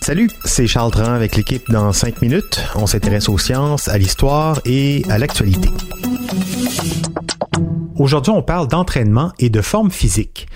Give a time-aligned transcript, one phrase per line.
[0.00, 2.58] Salut, c'est Charles Tran avec l'équipe dans 5 minutes.
[2.74, 5.68] On s'intéresse aux sciences, à l'histoire et à l'actualité.
[7.96, 10.48] Aujourd'hui, on parle d'entraînement et de forme physique.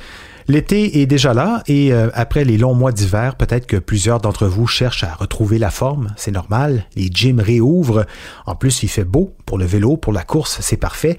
[0.48, 4.46] L'été est déjà là et euh, après les longs mois d'hiver, peut-être que plusieurs d'entre
[4.46, 6.14] vous cherchent à retrouver la forme.
[6.16, 6.86] C'est normal.
[6.96, 8.06] Les gyms réouvrent.
[8.46, 11.18] En plus, il fait beau pour le vélo, pour la course, c'est parfait.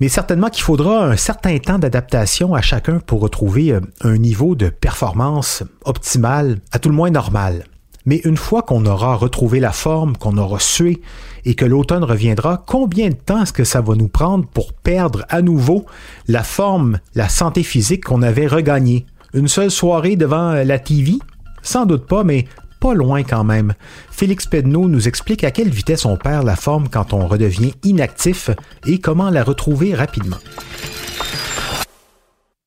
[0.00, 4.54] Mais certainement qu'il faudra un certain temps d'adaptation à chacun pour retrouver euh, un niveau
[4.54, 7.64] de performance optimal, à tout le moins normal.
[8.06, 11.02] Mais une fois qu'on aura retrouvé la forme, qu'on aura sué
[11.44, 15.26] et que l'automne reviendra, combien de temps est-ce que ça va nous prendre pour perdre
[15.28, 15.84] à nouveau
[16.26, 19.04] la forme, la santé physique qu'on avait regagnée?
[19.34, 21.18] Une seule soirée devant la TV?
[21.62, 22.46] Sans doute pas, mais
[22.80, 23.74] pas loin quand même.
[24.10, 28.50] Félix Pedneau nous explique à quelle vitesse on perd la forme quand on redevient inactif
[28.86, 30.38] et comment la retrouver rapidement.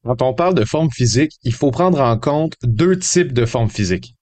[0.06, 3.70] Quand on parle de forme physique, il faut prendre en compte deux types de formes
[3.70, 4.16] physiques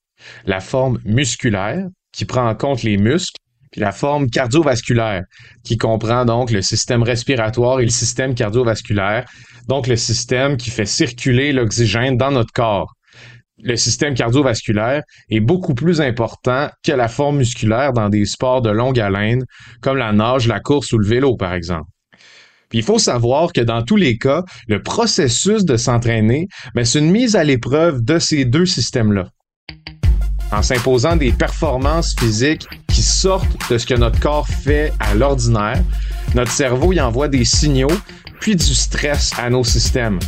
[0.45, 3.39] la forme musculaire, qui prend en compte les muscles,
[3.72, 5.23] puis la forme cardiovasculaire,
[5.64, 9.25] qui comprend donc le système respiratoire et le système cardiovasculaire,
[9.67, 12.94] donc le système qui fait circuler l'oxygène dans notre corps.
[13.64, 18.70] Le système cardiovasculaire est beaucoup plus important que la forme musculaire dans des sports de
[18.70, 19.44] longue haleine,
[19.81, 21.90] comme la nage, la course ou le vélo, par exemple.
[22.73, 27.12] Il faut savoir que dans tous les cas, le processus de s'entraîner, ben, c'est une
[27.12, 29.28] mise à l'épreuve de ces deux systèmes-là
[30.52, 35.81] en s'imposant des performances physiques qui sortent de ce que notre corps fait à l'ordinaire,
[36.35, 37.91] notre cerveau y envoie des signaux,
[38.40, 40.19] puis du stress à nos systèmes.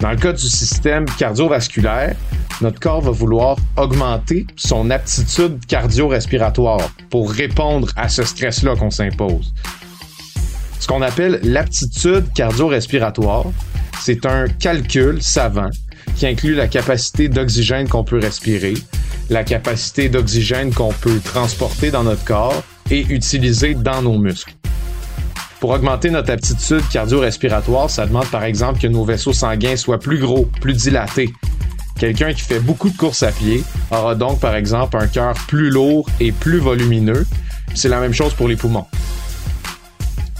[0.00, 2.14] Dans le cas du système cardiovasculaire,
[2.60, 9.52] notre corps va vouloir augmenter son aptitude cardio-respiratoire pour répondre à ce stress-là qu'on s'impose.
[10.78, 13.46] Ce qu'on appelle l'aptitude cardio-respiratoire,
[14.00, 15.70] c'est un calcul savant
[16.16, 18.74] qui inclut la capacité d'oxygène qu'on peut respirer,
[19.30, 24.57] la capacité d'oxygène qu'on peut transporter dans notre corps et utiliser dans nos muscles.
[25.60, 30.18] Pour augmenter notre aptitude cardio-respiratoire, ça demande par exemple que nos vaisseaux sanguins soient plus
[30.18, 31.32] gros, plus dilatés.
[31.98, 35.70] Quelqu'un qui fait beaucoup de courses à pied aura donc par exemple un cœur plus
[35.70, 37.26] lourd et plus volumineux.
[37.74, 38.86] C'est la même chose pour les poumons.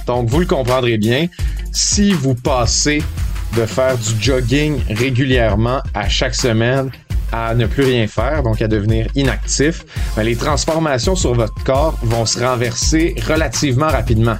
[0.06, 1.26] Donc vous le comprendrez bien,
[1.72, 3.02] si vous passez
[3.56, 6.90] de faire du jogging régulièrement à chaque semaine
[7.32, 9.84] à ne plus rien faire, donc à devenir inactif,
[10.16, 14.38] ben, les transformations sur votre corps vont se renverser relativement rapidement.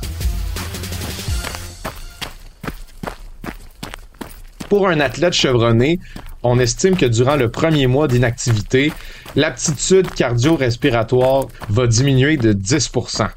[4.68, 5.98] Pour un athlète chevronné,
[6.42, 8.92] on estime que durant le premier mois d'inactivité,
[9.34, 13.28] l'aptitude cardio-respiratoire va diminuer de 10%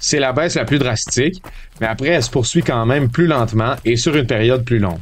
[0.00, 1.42] c'est la baisse la plus drastique,
[1.80, 5.00] mais après, elle se poursuit quand même plus lentement et sur une période plus longue.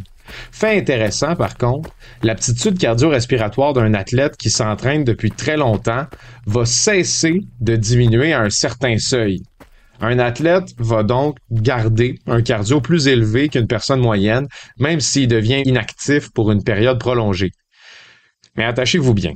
[0.50, 1.90] Fait intéressant, par contre,
[2.22, 6.06] l'aptitude cardio-respiratoire d'un athlète qui s'entraîne depuis très longtemps
[6.46, 9.42] va cesser de diminuer à un certain seuil.
[10.00, 14.46] Un athlète va donc garder un cardio plus élevé qu'une personne moyenne,
[14.78, 17.52] même s'il devient inactif pour une période prolongée.
[18.56, 19.34] Mais attachez-vous bien.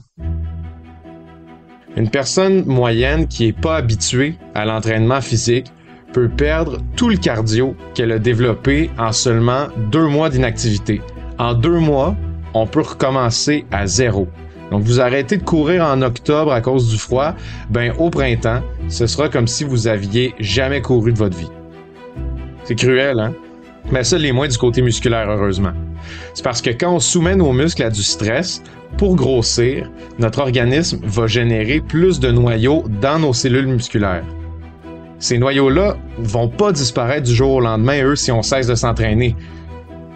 [1.97, 5.73] Une personne moyenne qui n'est pas habituée à l'entraînement physique
[6.13, 11.01] peut perdre tout le cardio qu'elle a développé en seulement deux mois d'inactivité.
[11.39, 12.17] En deux mois,
[12.55, 14.29] on peut recommencer à zéro.
[14.71, 17.35] Donc, vous arrêtez de courir en octobre à cause du froid,
[17.71, 21.51] ben au printemps, ce sera comme si vous aviez jamais couru de votre vie.
[22.65, 23.35] C'est cruel, hein?
[23.91, 25.73] Mais ça les moins du côté musculaire, heureusement.
[26.35, 28.63] C'est parce que quand on soumet nos muscles à du stress,
[28.97, 34.25] pour grossir, notre organisme va générer plus de noyaux dans nos cellules musculaires.
[35.19, 39.37] Ces noyaux-là vont pas disparaître du jour au lendemain, eux, si on cesse de s'entraîner.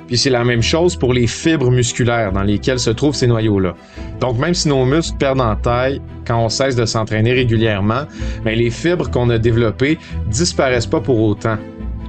[0.07, 3.75] Puis c'est la même chose pour les fibres musculaires dans lesquelles se trouvent ces noyaux-là.
[4.21, 8.05] Donc même si nos muscles perdent en taille quand on cesse de s'entraîner régulièrement,
[8.45, 11.57] mais les fibres qu'on a développées disparaissent pas pour autant.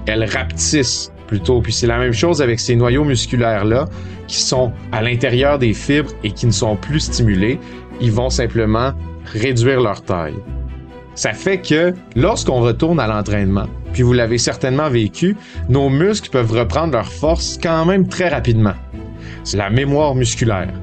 [0.08, 1.62] Elles rapetissent plutôt.
[1.62, 3.86] Puis c'est la même chose avec ces noyaux musculaires-là
[4.28, 7.60] qui sont à l'intérieur des fibres et qui ne sont plus stimulés.
[8.02, 8.92] Ils vont simplement
[9.26, 10.36] réduire leur taille.
[11.16, 15.38] Ça fait que lorsqu'on retourne à l'entraînement, puis vous l'avez certainement vécu,
[15.70, 18.74] nos muscles peuvent reprendre leur force quand même très rapidement.
[19.46, 20.74] C'est la mémoire musculaire.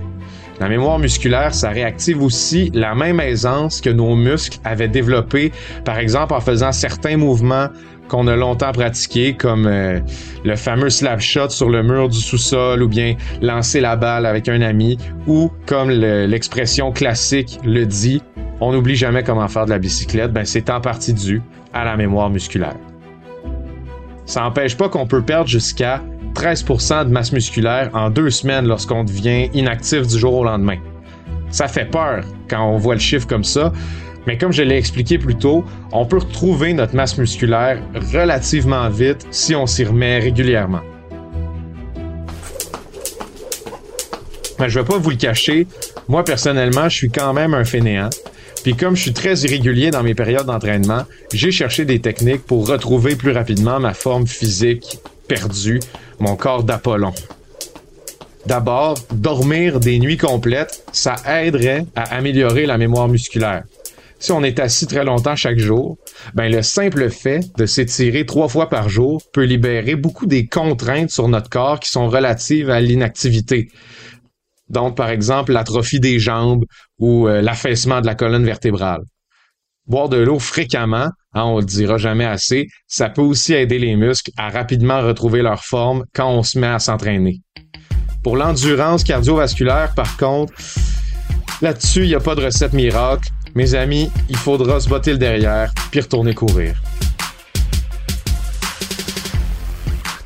[0.61, 5.53] La mémoire musculaire, ça réactive aussi la même aisance que nos muscles avaient développé,
[5.85, 7.69] par exemple en faisant certains mouvements
[8.09, 10.01] qu'on a longtemps pratiqués, comme euh,
[10.45, 14.49] le fameux slap shot sur le mur du sous-sol, ou bien lancer la balle avec
[14.49, 18.23] un ami, ou comme l'expression classique le dit,
[18.63, 21.43] on n'oublie jamais comment faire de la bicyclette, ben c'est en partie dû
[21.73, 22.77] à la mémoire musculaire.
[24.25, 26.01] Ça n'empêche pas qu'on peut perdre jusqu'à
[26.35, 30.77] 13% de masse musculaire en deux semaines lorsqu'on devient inactif du jour au lendemain.
[31.51, 33.73] Ça fait peur quand on voit le chiffre comme ça,
[34.29, 37.83] mais comme je l'ai expliqué plus tôt, on peut retrouver notre masse musculaire
[38.13, 40.83] relativement vite si on s'y remet régulièrement.
[44.61, 45.67] Mais je vais pas vous le cacher,
[46.07, 48.11] moi personnellement, je suis quand même un fainéant.
[48.63, 52.69] Puis comme je suis très irrégulier dans mes périodes d'entraînement, j'ai cherché des techniques pour
[52.69, 55.81] retrouver plus rapidement ma forme physique perdue,
[56.21, 57.13] mon corps d'Apollon.
[58.47, 63.65] D'abord, dormir des nuits complètes, ça aiderait à améliorer la mémoire musculaire.
[64.19, 65.99] Si on est assis très longtemps chaque jour,
[66.35, 71.11] ben le simple fait de s'étirer trois fois par jour peut libérer beaucoup des contraintes
[71.11, 73.69] sur notre corps qui sont relatives à l'inactivité.
[74.69, 76.65] Donc, par exemple, l'atrophie des jambes
[77.03, 79.01] ou euh, l'affaissement de la colonne vertébrale.
[79.87, 83.97] Boire de l'eau fréquemment, hein, on le dira jamais assez, ça peut aussi aider les
[83.97, 87.41] muscles à rapidement retrouver leur forme quand on se met à s'entraîner.
[88.23, 90.55] Pour l'endurance cardiovasculaire, par contre,
[91.61, 93.29] là-dessus, il n'y a pas de recette miracle.
[93.57, 96.81] Mes amis, il faudra se botter le derrière puis retourner courir.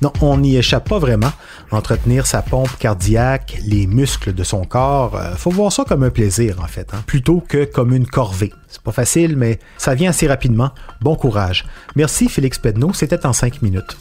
[0.02, 1.32] Non, on n'y échappe pas vraiment.
[1.70, 6.10] Entretenir sa pompe cardiaque, les muscles de son corps, euh, faut voir ça comme un
[6.10, 8.52] plaisir en fait, hein, plutôt que comme une corvée.
[8.68, 10.70] C'est pas facile, mais ça vient assez rapidement.
[11.00, 11.66] Bon courage.
[11.96, 13.96] Merci Félix Pedneau, c'était en cinq minutes.